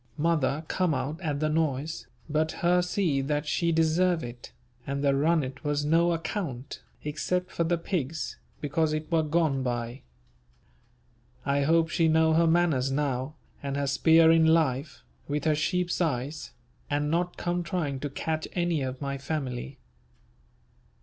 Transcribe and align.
Mother 0.17 0.65
come 0.67 0.95
out 0.95 1.21
at 1.21 1.39
the 1.39 1.47
noise, 1.47 2.07
but 2.27 2.53
her 2.63 2.81
see 2.81 3.21
that 3.21 3.45
she 3.45 3.71
deserve 3.71 4.23
it, 4.23 4.51
and 4.87 5.03
the 5.03 5.13
runnet 5.13 5.63
was 5.63 5.85
no 5.85 6.11
account, 6.11 6.81
except 7.03 7.51
for 7.51 7.63
the 7.65 7.77
pigs, 7.77 8.35
because 8.61 8.93
it 8.93 9.11
were 9.11 9.21
gone 9.21 9.61
by. 9.61 10.01
I 11.45 11.61
hope 11.61 11.89
she 11.89 12.07
know 12.07 12.33
her 12.33 12.47
manners 12.47 12.91
now 12.91 13.35
and 13.61 13.77
her 13.77 13.85
spear 13.85 14.31
in 14.31 14.47
life 14.47 15.03
with 15.27 15.43
her 15.45 15.53
sheep's 15.53 16.01
eyes, 16.01 16.49
and 16.89 17.11
not 17.11 17.37
come 17.37 17.61
trying 17.61 17.99
to 17.99 18.09
catch 18.09 18.47
any 18.55 18.81
of 18.81 19.01
my 19.03 19.19
family. 19.19 19.77